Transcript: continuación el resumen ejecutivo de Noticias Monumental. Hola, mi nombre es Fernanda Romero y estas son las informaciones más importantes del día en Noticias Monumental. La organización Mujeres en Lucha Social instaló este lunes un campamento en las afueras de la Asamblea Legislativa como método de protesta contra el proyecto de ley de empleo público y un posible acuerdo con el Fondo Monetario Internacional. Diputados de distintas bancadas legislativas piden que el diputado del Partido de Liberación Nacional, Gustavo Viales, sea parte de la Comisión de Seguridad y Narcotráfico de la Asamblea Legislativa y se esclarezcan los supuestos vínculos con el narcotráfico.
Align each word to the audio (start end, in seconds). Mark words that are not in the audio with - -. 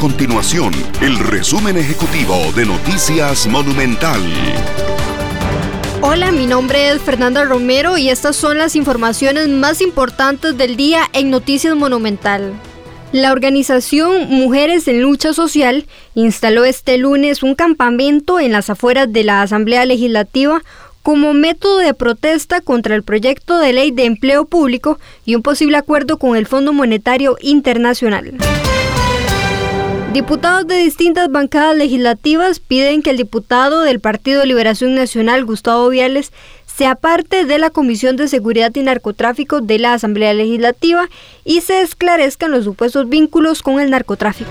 continuación 0.00 0.72
el 1.02 1.18
resumen 1.18 1.76
ejecutivo 1.76 2.34
de 2.56 2.64
Noticias 2.64 3.46
Monumental. 3.46 4.18
Hola, 6.00 6.32
mi 6.32 6.46
nombre 6.46 6.88
es 6.88 7.02
Fernanda 7.02 7.44
Romero 7.44 7.98
y 7.98 8.08
estas 8.08 8.34
son 8.34 8.56
las 8.56 8.76
informaciones 8.76 9.48
más 9.50 9.82
importantes 9.82 10.56
del 10.56 10.76
día 10.76 11.02
en 11.12 11.28
Noticias 11.28 11.76
Monumental. 11.76 12.54
La 13.12 13.30
organización 13.30 14.30
Mujeres 14.30 14.88
en 14.88 15.02
Lucha 15.02 15.34
Social 15.34 15.84
instaló 16.14 16.64
este 16.64 16.96
lunes 16.96 17.42
un 17.42 17.54
campamento 17.54 18.40
en 18.40 18.52
las 18.52 18.70
afueras 18.70 19.12
de 19.12 19.22
la 19.22 19.42
Asamblea 19.42 19.84
Legislativa 19.84 20.62
como 21.02 21.34
método 21.34 21.76
de 21.76 21.92
protesta 21.92 22.62
contra 22.62 22.94
el 22.94 23.02
proyecto 23.02 23.58
de 23.58 23.74
ley 23.74 23.90
de 23.90 24.06
empleo 24.06 24.46
público 24.46 24.98
y 25.26 25.34
un 25.34 25.42
posible 25.42 25.76
acuerdo 25.76 26.18
con 26.18 26.36
el 26.36 26.46
Fondo 26.46 26.72
Monetario 26.72 27.36
Internacional. 27.42 28.38
Diputados 30.12 30.66
de 30.66 30.74
distintas 30.74 31.30
bancadas 31.30 31.76
legislativas 31.76 32.58
piden 32.58 33.00
que 33.00 33.10
el 33.10 33.16
diputado 33.16 33.82
del 33.82 34.00
Partido 34.00 34.40
de 34.40 34.46
Liberación 34.46 34.96
Nacional, 34.96 35.44
Gustavo 35.44 35.88
Viales, 35.88 36.32
sea 36.66 36.96
parte 36.96 37.44
de 37.44 37.60
la 37.60 37.70
Comisión 37.70 38.16
de 38.16 38.26
Seguridad 38.26 38.74
y 38.74 38.82
Narcotráfico 38.82 39.60
de 39.60 39.78
la 39.78 39.92
Asamblea 39.92 40.34
Legislativa 40.34 41.08
y 41.44 41.60
se 41.60 41.82
esclarezcan 41.82 42.50
los 42.50 42.64
supuestos 42.64 43.08
vínculos 43.08 43.62
con 43.62 43.78
el 43.78 43.90
narcotráfico. 43.90 44.50